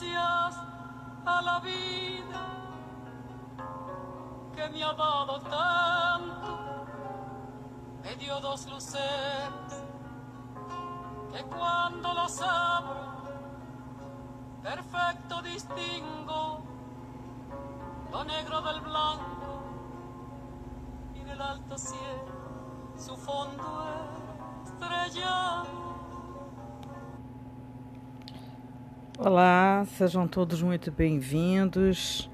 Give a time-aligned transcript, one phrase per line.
[0.00, 0.62] gracias
[1.26, 2.40] a la vida
[4.54, 6.86] que me ha dado tanto,
[8.02, 9.00] me dio dos luces
[11.32, 13.22] que cuando las abro,
[14.62, 16.62] perfecto distingo
[18.12, 19.62] lo negro del blanco
[21.14, 22.38] y en el alto cielo
[22.96, 23.84] su fondo
[24.64, 25.87] estrellado.
[29.20, 32.30] Olá, sejam todos muito bem-vindos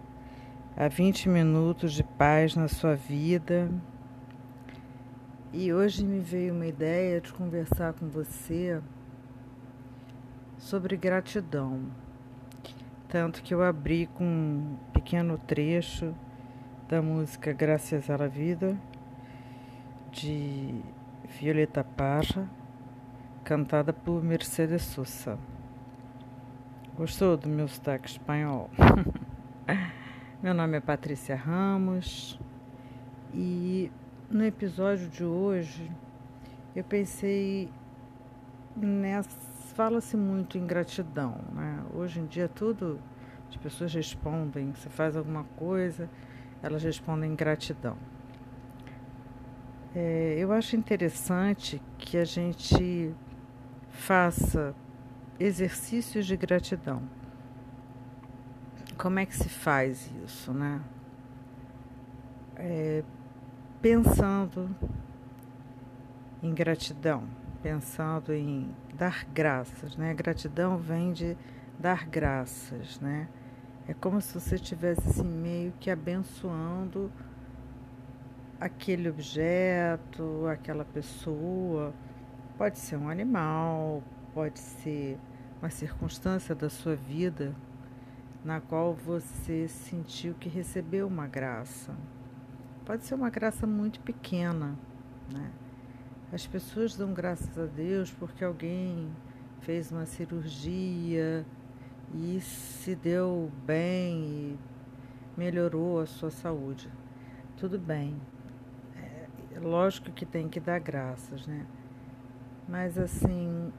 [0.76, 3.70] a 20 minutos de paz na sua vida.
[5.50, 8.82] E hoje me veio uma ideia de conversar com você
[10.58, 11.86] sobre gratidão.
[13.08, 16.14] Tanto que eu abri com um pequeno trecho
[16.86, 18.78] da música Graças à Vida,
[20.12, 20.82] de
[21.40, 22.46] Violeta Parra,
[23.42, 25.38] cantada por Mercedes Sosa.
[26.96, 28.70] Gostou do meu sotaque espanhol?
[30.40, 32.38] meu nome é Patrícia Ramos
[33.32, 33.90] e
[34.30, 35.90] no episódio de hoje
[36.74, 37.68] eu pensei
[38.76, 39.28] nessa.
[39.74, 41.82] Fala-se muito em gratidão, né?
[41.92, 43.00] Hoje em dia tudo
[43.48, 46.08] as pessoas respondem, você faz alguma coisa,
[46.62, 47.96] elas respondem em gratidão.
[49.96, 53.12] É, eu acho interessante que a gente
[53.90, 54.76] faça
[55.44, 57.02] exercícios de gratidão.
[58.96, 60.80] Como é que se faz isso, né?
[62.56, 63.04] É,
[63.82, 64.74] pensando
[66.42, 67.24] em gratidão,
[67.62, 70.14] pensando em dar graças, né?
[70.14, 71.36] Gratidão vem de
[71.78, 73.28] dar graças, né?
[73.86, 77.12] É como se você estivesse assim, meio que abençoando
[78.58, 81.92] aquele objeto, aquela pessoa.
[82.56, 85.18] Pode ser um animal, pode ser
[85.64, 87.54] uma circunstância da sua vida
[88.44, 91.96] na qual você sentiu que recebeu uma graça.
[92.84, 94.78] Pode ser uma graça muito pequena,
[95.32, 95.50] né?
[96.30, 99.10] As pessoas dão graças a Deus porque alguém
[99.62, 101.46] fez uma cirurgia
[102.12, 104.58] e se deu bem e
[105.34, 106.92] melhorou a sua saúde.
[107.56, 108.20] Tudo bem.
[108.98, 111.66] É, lógico que tem que dar graças, né?
[112.68, 113.72] Mas assim,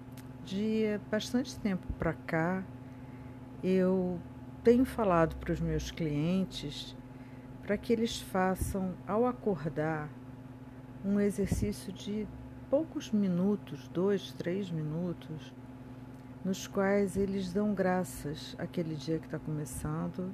[0.45, 2.63] de bastante tempo para cá,
[3.63, 4.19] eu
[4.63, 6.95] tenho falado para os meus clientes
[7.63, 10.07] para que eles façam, ao acordar,
[11.03, 12.27] um exercício de
[12.69, 15.51] poucos minutos, dois, três minutos,
[16.43, 20.33] nos quais eles dão graças àquele dia que está começando,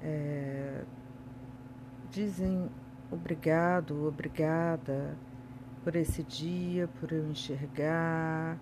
[0.00, 0.84] é,
[2.10, 2.70] dizem
[3.10, 5.14] obrigado, obrigada
[5.84, 8.58] por esse dia, por eu enxergar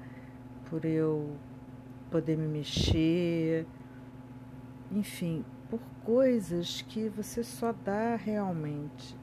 [0.71, 1.37] por eu
[2.10, 3.66] poder me mexer,
[4.93, 9.16] enfim, por coisas que você só dá realmente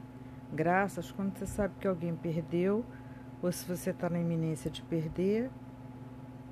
[0.53, 2.85] graças quando você sabe que alguém perdeu,
[3.41, 5.49] ou se você está na iminência de perder,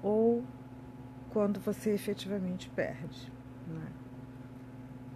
[0.02, 0.44] ou
[1.29, 3.31] quando você efetivamente perde.
[3.68, 3.88] Né?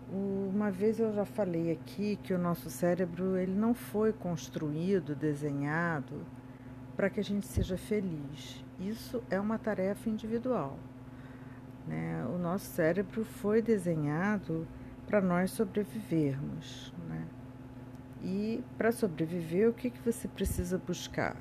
[0.09, 6.25] Uma vez eu já falei aqui que o nosso cérebro ele não foi construído, desenhado
[6.95, 8.63] para que a gente seja feliz.
[8.79, 10.77] Isso é uma tarefa individual.
[11.87, 12.25] Né?
[12.33, 14.67] O nosso cérebro foi desenhado
[15.07, 16.93] para nós sobrevivermos.
[17.07, 17.25] Né?
[18.23, 21.37] E para sobreviver, o que, que você precisa buscar?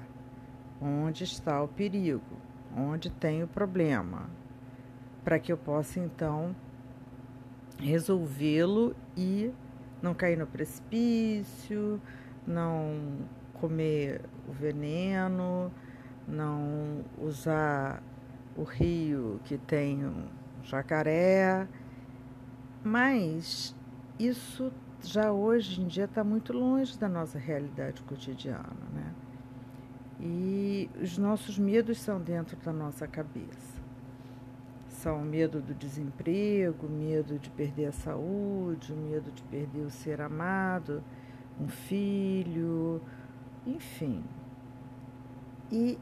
[0.80, 2.36] Onde está o perigo?
[2.76, 4.28] Onde tem o problema?
[5.24, 6.54] Para que eu possa então
[7.78, 9.52] resolvê-lo e
[10.02, 12.00] não cair no precipício,
[12.46, 13.18] não
[13.54, 15.72] comer o veneno,
[16.26, 18.02] não usar
[18.56, 20.26] o rio que tem um
[20.62, 21.68] jacaré,
[22.82, 23.74] mas
[24.18, 29.12] isso já hoje em dia está muito longe da nossa realidade cotidiana, né?
[30.20, 33.82] E os nossos medos são dentro da nossa cabeça.
[34.88, 41.02] São medo do desemprego, medo de perder a saúde, medo de perder o ser amado,
[41.60, 43.02] um filho,
[43.66, 44.24] enfim.
[45.70, 45.98] E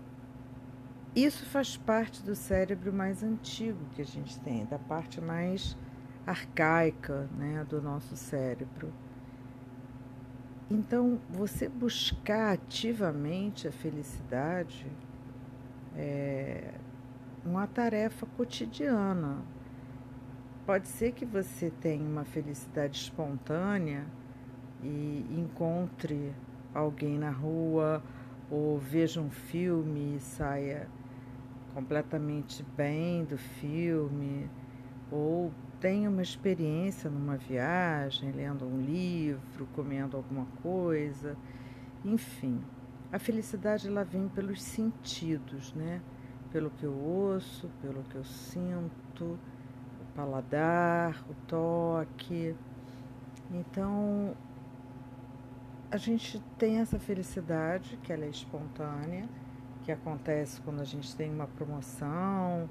[1.15, 5.77] isso faz parte do cérebro mais antigo que a gente tem, da parte mais
[6.27, 8.93] arcaica né, do nosso cérebro.
[10.71, 14.87] Então, você buscar ativamente a felicidade
[15.95, 16.73] é
[17.45, 19.43] uma tarefa cotidiana.
[20.65, 24.07] Pode ser que você tenha uma felicidade espontânea
[24.83, 26.33] e encontre
[26.73, 28.03] alguém na rua
[28.51, 30.89] ou veja um filme e saia
[31.75, 34.49] completamente bem do filme,
[35.11, 41.37] ou tem uma experiência numa viagem, lendo um livro, comendo alguma coisa,
[42.05, 42.61] enfim.
[43.11, 46.01] A felicidade ela vem pelos sentidos, né?
[46.51, 49.39] Pelo que eu ouço, pelo que eu sinto,
[50.01, 52.55] o paladar, o toque.
[53.51, 54.37] Então,
[55.91, 59.29] a gente tem essa felicidade, que ela é espontânea,
[59.85, 62.69] que acontece quando a gente tem uma promoção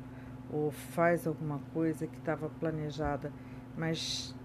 [0.51, 3.31] ou faz alguma coisa que estava planejada,
[3.77, 4.35] mas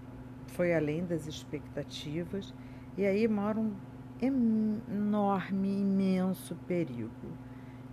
[0.47, 2.53] foi além das expectativas.
[2.97, 3.73] E aí mora um
[4.21, 7.11] enorme, imenso perigo,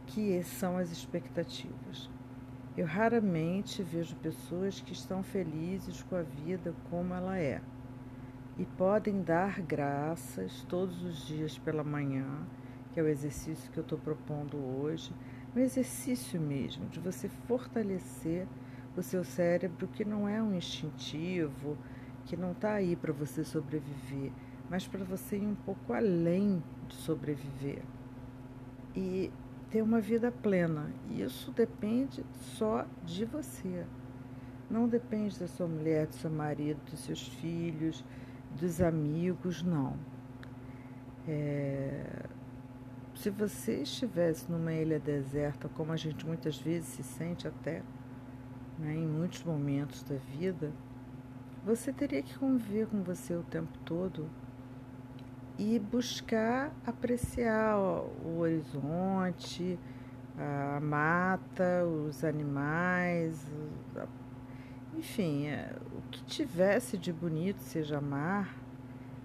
[0.06, 2.10] que são as expectativas.
[2.76, 7.60] Eu raramente vejo pessoas que estão felizes com a vida como ela é
[8.58, 12.26] e podem dar graças todos os dias pela manhã,
[12.94, 15.12] que é o exercício que eu estou propondo hoje,
[15.54, 18.46] um exercício mesmo de você fortalecer
[18.96, 21.76] o seu cérebro, que não é um instintivo,
[22.24, 24.30] que não está aí para você sobreviver,
[24.70, 27.82] mas para você ir um pouco além de sobreviver
[28.94, 29.32] e
[29.70, 30.88] ter uma vida plena.
[31.10, 32.24] Isso depende
[32.56, 33.84] só de você.
[34.70, 38.04] Não depende da sua mulher, do seu marido, dos seus filhos,
[38.58, 39.96] dos amigos, não.
[41.26, 42.26] É,
[43.14, 47.82] se você estivesse numa ilha deserta, como a gente muitas vezes se sente até,
[48.78, 50.72] né, em muitos momentos da vida,
[51.64, 54.28] você teria que conviver com você o tempo todo
[55.58, 59.78] e buscar apreciar o horizonte,
[60.36, 63.46] a mata, os animais,
[64.96, 68.56] enfim, é, o que tivesse de bonito, seja mar,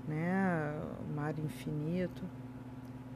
[0.07, 0.73] né,
[1.15, 2.23] mar infinito.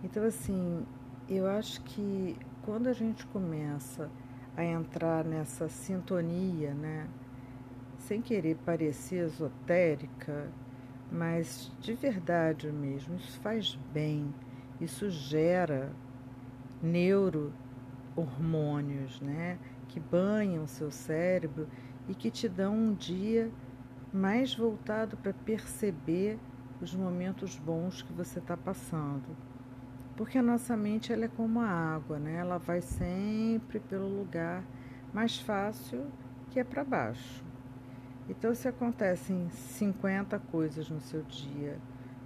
[0.03, 0.85] Então, assim,
[1.29, 4.09] eu acho que quando a gente começa
[4.55, 7.07] a entrar nessa sintonia, né,
[7.99, 10.51] sem querer parecer esotérica,
[11.09, 14.35] mas de verdade mesmo, isso faz bem,
[14.81, 15.93] isso gera
[16.81, 19.57] neurohormônios, né,
[19.87, 21.69] que banham seu cérebro
[22.09, 23.49] e que te dão um dia
[24.11, 26.37] mais voltado para perceber
[26.81, 29.52] os momentos bons que você está passando.
[30.15, 32.35] Porque a nossa mente ela é como a água, né?
[32.35, 34.63] Ela vai sempre pelo lugar
[35.13, 36.05] mais fácil
[36.49, 37.43] que é para baixo.
[38.29, 41.77] Então, se acontecem 50 coisas no seu dia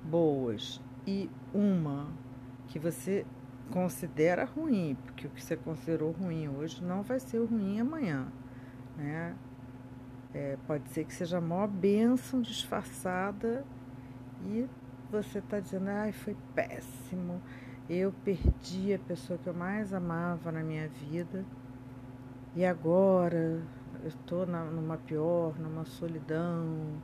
[0.03, 2.07] boas e uma
[2.67, 3.25] que você
[3.71, 8.31] considera ruim, porque o que você considerou ruim hoje não vai ser ruim amanhã,
[8.95, 9.35] né?
[10.33, 13.65] É, pode ser que seja a maior bênção disfarçada
[14.45, 14.67] e
[15.09, 17.41] você está dizendo, ai, foi péssimo,
[17.89, 21.45] eu perdi a pessoa que eu mais amava na minha vida
[22.55, 23.61] e agora
[24.01, 27.01] eu estou numa pior, numa solidão,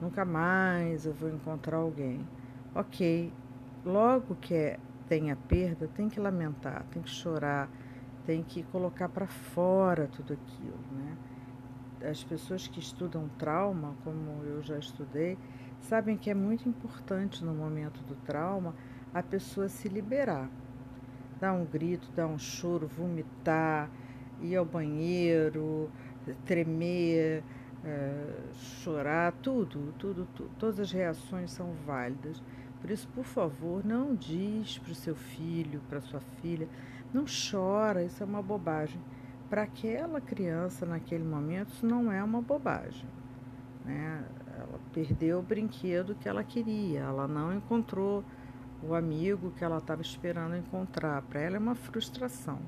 [0.00, 2.26] nunca mais eu vou encontrar alguém.
[2.74, 3.32] Ok,
[3.84, 4.78] logo que é,
[5.08, 7.68] tem a perda, tem que lamentar, tem que chorar,
[8.24, 11.16] tem que colocar para fora tudo aquilo, né?
[12.08, 15.38] as pessoas que estudam trauma, como eu já estudei,
[15.80, 18.74] sabem que é muito importante no momento do trauma
[19.14, 20.50] a pessoa se liberar.
[21.40, 23.88] Dar um grito, dar um choro, vomitar,
[24.40, 25.90] ir ao banheiro,
[26.44, 27.42] tremer,
[27.84, 32.42] é, chorar, tudo, tudo, tudo, todas as reações são válidas.
[32.80, 36.68] Por isso, por favor, não diz para o seu filho, para sua filha,
[37.12, 39.00] não chora, isso é uma bobagem
[39.48, 43.08] para aquela criança naquele momento isso não é uma bobagem.
[43.84, 44.24] Né?
[44.58, 48.24] Ela perdeu o brinquedo que ela queria, ela não encontrou
[48.88, 51.22] o amigo que ela estava esperando encontrar.
[51.22, 52.58] Para ela é uma frustração.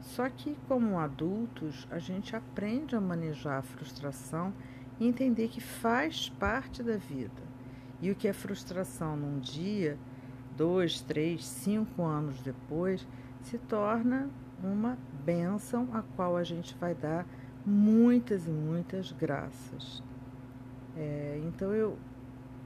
[0.00, 4.52] Só que, como adultos, a gente aprende a manejar a frustração
[5.00, 7.42] e entender que faz parte da vida.
[8.00, 9.98] E o que é frustração num dia,
[10.56, 13.06] dois, três, cinco anos depois,
[13.40, 14.28] se torna
[14.62, 17.26] uma bênção a qual a gente vai dar
[17.64, 20.02] muitas e muitas graças.
[20.96, 21.98] É, então eu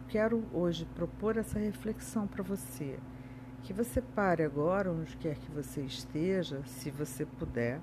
[0.09, 2.99] quero hoje propor essa reflexão para você.
[3.63, 7.81] Que você pare agora, onde quer que você esteja, se você puder,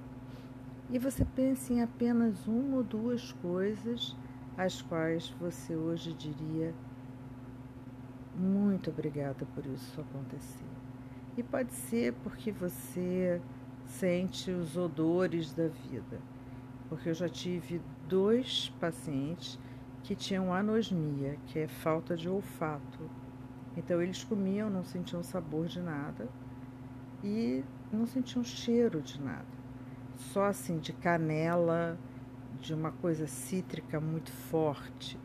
[0.90, 4.16] e você pense em apenas uma ou duas coisas
[4.58, 6.74] as quais você hoje diria
[8.38, 10.66] muito obrigada por isso acontecer.
[11.38, 13.42] E pode ser porque você
[13.86, 16.20] sente os odores da vida.
[16.90, 19.58] Porque eu já tive dois pacientes
[20.06, 23.10] que tinham anosmia, que é falta de olfato.
[23.76, 26.30] Então eles comiam, não sentiam sabor de nada
[27.24, 29.48] e não sentiam cheiro de nada.
[30.16, 31.98] Só assim de canela,
[32.62, 35.20] de uma coisa cítrica muito forte.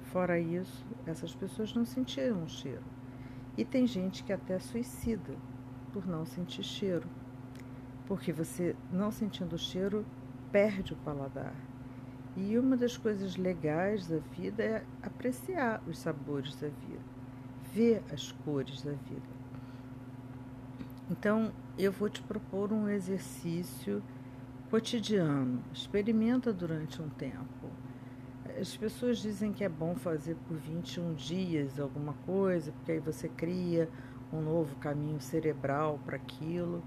[0.00, 2.84] Fora isso, essas pessoas não sentiram o cheiro.
[3.54, 5.36] E tem gente que até suicida
[5.92, 7.06] por não sentir cheiro.
[8.06, 10.06] Porque você, não sentindo o cheiro,
[10.50, 11.54] perde o paladar.
[12.36, 17.00] E uma das coisas legais da vida é apreciar os sabores da vida,
[17.72, 19.36] ver as cores da vida.
[21.10, 24.02] Então, eu vou te propor um exercício
[24.70, 25.62] cotidiano.
[25.72, 27.70] Experimenta durante um tempo.
[28.60, 33.28] As pessoas dizem que é bom fazer por 21 dias alguma coisa, porque aí você
[33.28, 33.88] cria
[34.32, 36.82] um novo caminho cerebral para aquilo.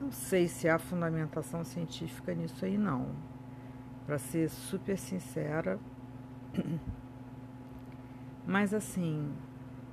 [0.00, 3.31] Não sei se há fundamentação científica nisso aí, não.
[4.06, 5.78] Para ser super sincera.
[8.46, 9.32] Mas assim,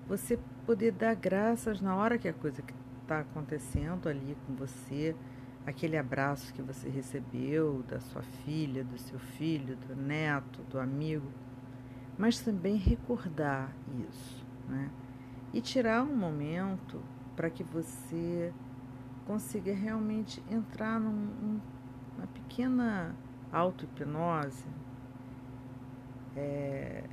[0.07, 2.63] você poder dar graças na hora que a coisa
[3.01, 5.15] está acontecendo ali com você,
[5.65, 11.27] aquele abraço que você recebeu da sua filha, do seu filho, do neto, do amigo,
[12.17, 13.71] mas também recordar
[14.09, 14.89] isso, né?
[15.53, 17.01] E tirar um momento
[17.35, 18.53] para que você
[19.25, 21.59] consiga realmente entrar num,
[22.17, 23.15] numa pequena
[23.51, 24.65] auto-hipnose
[26.35, 27.03] é,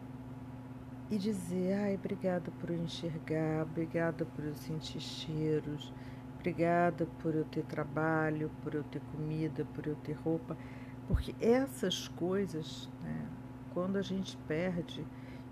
[1.11, 5.93] e dizer, ai, obrigada por eu enxergar, obrigada por eu sentir cheiros,
[6.35, 10.57] obrigada por eu ter trabalho, por eu ter comida, por eu ter roupa,
[11.09, 13.27] porque essas coisas, né,
[13.73, 15.07] quando a gente perde,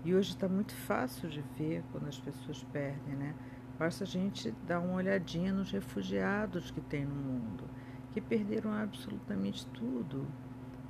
[0.05, 3.33] e hoje está muito fácil de ver quando as pessoas perdem, né?
[3.77, 7.63] Basta a gente dar uma olhadinha nos refugiados que tem no mundo,
[8.11, 10.27] que perderam absolutamente tudo: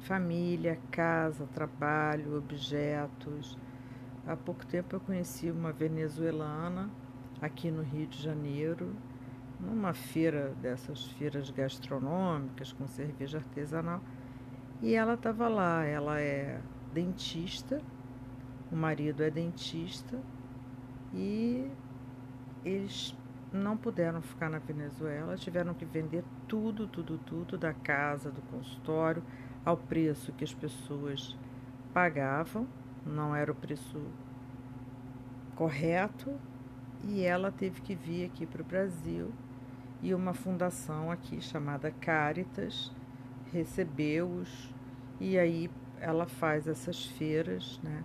[0.06, 3.58] família, casa, trabalho, objetos.
[4.26, 6.90] Há pouco tempo eu conheci uma venezuelana
[7.42, 8.96] aqui no Rio de Janeiro
[9.60, 14.02] numa feira dessas feiras gastronômicas com cerveja artesanal.
[14.82, 16.60] E ela estava lá, ela é
[16.94, 17.82] dentista,
[18.72, 20.20] o marido é dentista
[21.14, 21.68] e
[22.64, 23.16] eles
[23.52, 29.24] não puderam ficar na Venezuela, tiveram que vender tudo, tudo, tudo da casa, do consultório,
[29.66, 31.36] ao preço que as pessoas
[31.94, 32.68] pagavam,
[33.06, 34.00] não era o preço
[35.56, 36.34] correto,
[37.04, 39.32] e ela teve que vir aqui para o Brasil
[40.02, 42.92] e uma fundação aqui chamada Caritas
[43.52, 44.74] recebeu-os
[45.20, 45.70] e aí
[46.00, 48.04] ela faz essas feiras, né?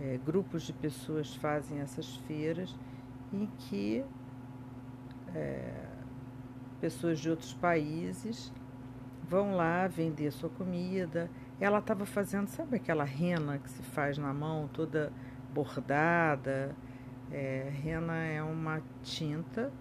[0.00, 2.74] É, grupos de pessoas fazem essas feiras
[3.32, 4.04] em que
[5.34, 5.88] é,
[6.80, 8.52] pessoas de outros países
[9.28, 11.30] vão lá vender sua comida.
[11.60, 15.12] Ela estava fazendo, sabe aquela rena que se faz na mão, toda
[15.52, 16.74] bordada?
[17.30, 19.72] É, rena é uma tinta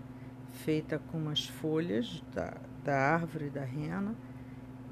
[0.51, 4.15] feita com umas folhas da, da árvore da rena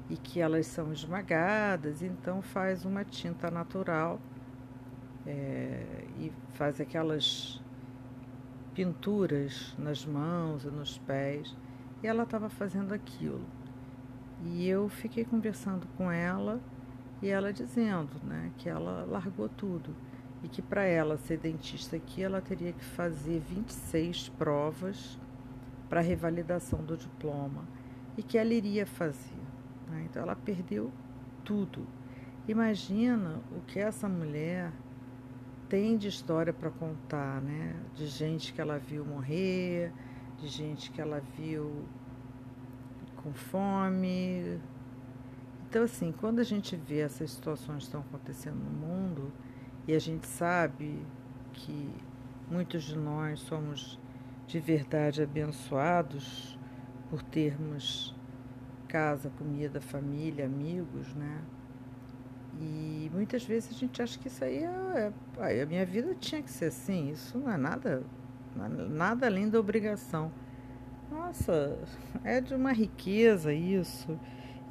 [0.08, 4.20] e que elas são esmagadas, então faz uma tinta natural
[5.26, 7.62] é, e faz aquelas
[8.74, 11.56] pinturas nas mãos e nos pés.
[12.02, 13.44] E ela estava fazendo aquilo.
[14.44, 16.60] E eu fiquei conversando com ela
[17.22, 19.94] e ela dizendo né, que ela largou tudo
[20.42, 25.18] e que para ela ser dentista aqui ela teria que fazer 26 provas
[25.88, 27.64] para revalidação do diploma
[28.16, 29.40] e que ela iria fazer.
[29.88, 30.06] Né?
[30.10, 30.92] Então ela perdeu
[31.44, 31.86] tudo.
[32.46, 34.70] Imagina o que essa mulher
[35.68, 37.74] tem de história para contar, né?
[37.94, 39.90] De gente que ela viu morrer,
[40.38, 41.84] de gente que ela viu
[43.24, 44.60] com fome.
[45.68, 49.32] Então, assim, quando a gente vê essas situações que estão acontecendo no mundo
[49.88, 51.04] e a gente sabe
[51.52, 51.90] que
[52.48, 53.98] muitos de nós somos
[54.46, 56.58] de verdade abençoados
[57.08, 58.14] por termos
[58.86, 61.40] casa, comida, família, amigos, né?
[62.60, 66.40] E muitas vezes a gente acha que isso aí é, é a minha vida tinha
[66.40, 68.04] que ser assim, isso não é nada,
[68.54, 70.30] nada além da obrigação.
[71.10, 71.78] Nossa,
[72.22, 74.18] é de uma riqueza isso,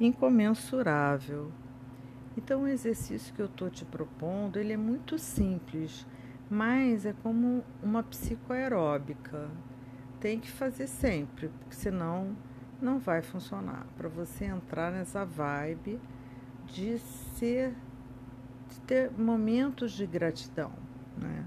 [0.00, 1.50] incomensurável.
[2.36, 6.06] Então o exercício que eu estou te propondo, ele é muito simples
[6.48, 9.50] mas é como uma psicoaeróbica.
[10.20, 12.36] Tem que fazer sempre, porque senão
[12.80, 13.86] não vai funcionar.
[13.96, 16.00] Para você entrar nessa vibe
[16.66, 17.74] de ser,
[18.68, 20.72] de ter momentos de gratidão,
[21.16, 21.46] né?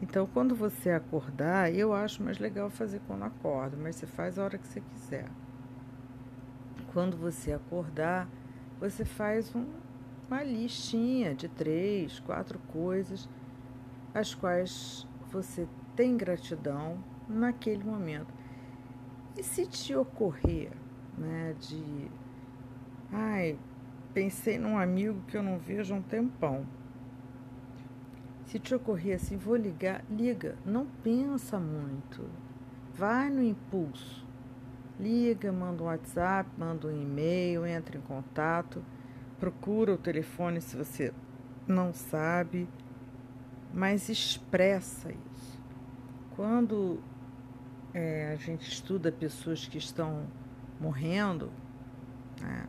[0.00, 4.44] Então, quando você acordar, eu acho mais legal fazer quando acorda, mas você faz a
[4.44, 5.28] hora que você quiser.
[6.92, 8.28] Quando você acordar,
[8.78, 9.66] você faz um,
[10.28, 13.28] uma listinha de três, quatro coisas
[14.14, 18.32] as quais você tem gratidão naquele momento.
[19.36, 20.70] E se te ocorrer,
[21.16, 22.10] né, de
[23.12, 23.58] ai,
[24.12, 26.66] pensei num amigo que eu não vejo há um tempão.
[28.48, 32.26] Se te ocorrer assim, vou ligar, liga, não pensa muito.
[32.94, 34.26] Vai no impulso.
[34.98, 38.82] Liga, manda um WhatsApp, manda um e-mail, entra em contato,
[39.38, 41.12] procura o telefone se você
[41.66, 42.66] não sabe,
[43.74, 45.62] mas expressa isso.
[46.34, 47.02] Quando
[47.92, 50.26] é, a gente estuda pessoas que estão
[50.80, 51.52] morrendo,
[52.40, 52.66] né?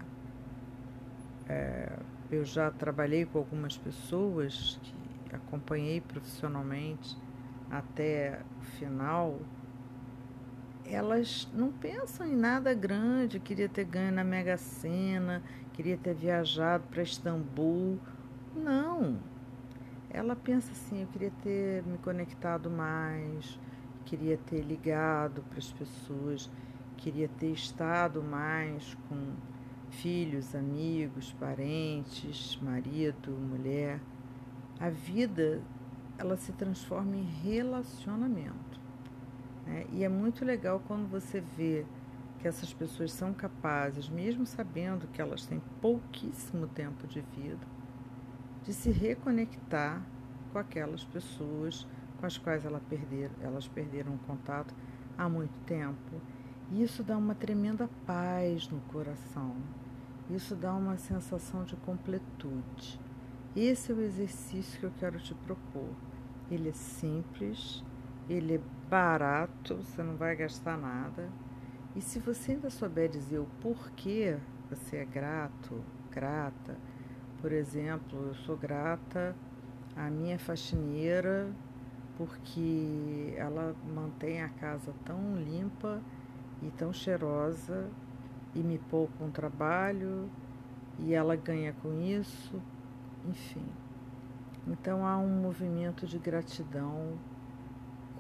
[1.48, 4.99] é, eu já trabalhei com algumas pessoas que
[5.32, 7.18] acompanhei profissionalmente
[7.70, 9.40] até o final
[10.92, 16.84] elas não pensam em nada grande, queria ter ganho na Mega Sena, queria ter viajado
[16.90, 18.00] para Istambul.
[18.56, 19.20] Não.
[20.10, 23.60] Ela pensa assim, eu queria ter me conectado mais,
[24.04, 26.50] queria ter ligado para as pessoas,
[26.98, 29.34] queria ter estado mais com
[29.92, 34.00] filhos, amigos, parentes, marido, mulher.
[34.80, 35.62] A vida,
[36.18, 38.80] ela se transforma em relacionamento.
[39.66, 39.86] Né?
[39.92, 41.86] E é muito legal quando você vê
[42.40, 47.68] que essas pessoas são capazes, mesmo sabendo que elas têm pouquíssimo tempo de vida,
[48.64, 50.02] de se reconectar
[50.52, 51.86] com aquelas pessoas
[52.20, 54.74] com as quais ela perder, elas perderam contato
[55.18, 56.22] há muito tempo.
[56.72, 59.56] E isso dá uma tremenda paz no coração.
[60.30, 63.00] Isso dá uma sensação de completude.
[63.56, 65.90] Esse é o exercício que eu quero te propor.
[66.52, 67.84] Ele é simples,
[68.30, 71.30] ele é barato, você não vai gastar nada.
[71.96, 74.38] E se você ainda souber dizer o porquê
[74.70, 76.78] você é grato, grata,
[77.42, 79.36] por exemplo, eu sou grata
[79.96, 81.52] à minha faxineira
[82.18, 86.02] porque ela mantém a casa tão limpa
[86.62, 87.90] e tão cheirosa
[88.54, 90.30] e me poupa um trabalho
[91.00, 92.62] e ela ganha com isso,
[93.28, 93.66] enfim.
[94.68, 97.18] Então há um movimento de gratidão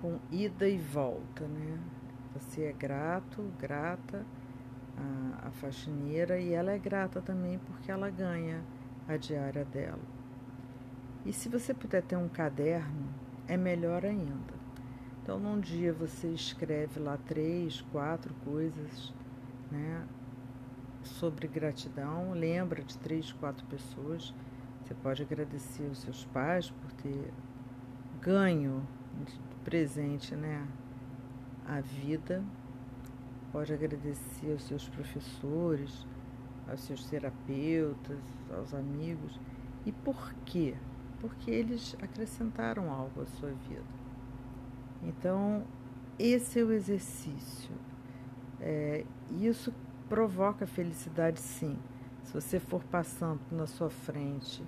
[0.02, 1.80] com ida e volta, né?
[2.34, 4.26] Você é grato, grata
[5.44, 8.64] à, faxineira e ela é grata também porque ela ganha
[9.08, 10.20] a diária dela.
[11.26, 13.10] E se você puder ter um caderno,
[13.48, 14.60] é melhor ainda.
[15.22, 19.14] Então, num dia você escreve lá três, quatro coisas,
[19.70, 20.08] né,
[21.04, 22.32] sobre gratidão.
[22.32, 24.34] Lembra de três, quatro pessoas.
[24.90, 27.32] Você pode agradecer os seus pais por ter
[28.20, 28.82] ganho
[29.64, 30.68] presente, né?
[31.64, 32.44] A vida.
[33.52, 36.08] Pode agradecer aos seus professores,
[36.68, 38.18] aos seus terapeutas,
[38.52, 39.40] aos amigos.
[39.86, 40.74] E por quê?
[41.22, 43.86] Porque eles acrescentaram algo à sua vida.
[45.04, 45.68] Então,
[46.18, 47.76] esse é o exercício.
[48.60, 49.06] É,
[49.40, 49.72] isso
[50.10, 51.78] provoca felicidade, sim.
[52.24, 54.64] Se você for passando na sua frente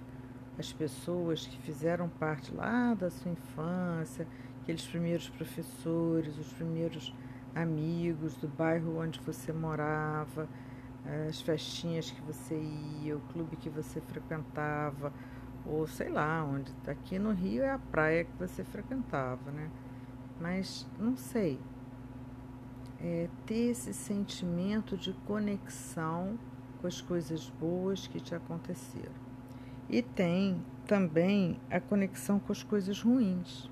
[0.61, 4.27] as pessoas que fizeram parte lá da sua infância,
[4.61, 7.13] aqueles primeiros professores, os primeiros
[7.55, 10.47] amigos do bairro onde você morava,
[11.27, 12.55] as festinhas que você
[13.01, 15.11] ia, o clube que você frequentava,
[15.65, 19.69] ou sei lá, onde aqui no Rio é a praia que você frequentava, né?
[20.39, 21.59] Mas não sei.
[22.99, 26.37] É ter esse sentimento de conexão
[26.79, 29.30] com as coisas boas que te aconteceram.
[29.91, 33.69] E tem também a conexão com as coisas ruins.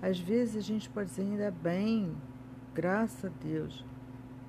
[0.00, 2.14] Às vezes a gente pode dizer, ainda bem,
[2.72, 3.84] graças a Deus,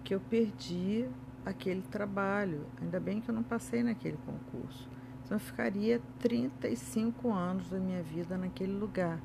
[0.03, 1.09] que eu perdi
[1.43, 2.67] aquele trabalho.
[2.79, 4.87] Ainda bem que eu não passei naquele concurso.
[5.25, 9.19] Então eu ficaria 35 anos da minha vida naquele lugar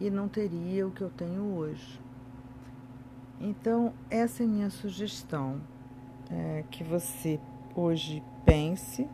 [0.00, 2.00] e não teria o que eu tenho hoje.
[3.40, 5.60] Então, essa é minha sugestão.
[6.28, 7.38] É, que você
[7.74, 9.08] hoje pense,